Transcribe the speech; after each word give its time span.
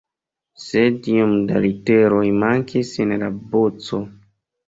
Sed 0.61 1.09
iom 1.15 1.33
da 1.51 1.59
literoj 1.65 2.23
mankis 2.45 2.93
en 3.05 3.13
la 3.25 3.31
aboco. 3.35 4.01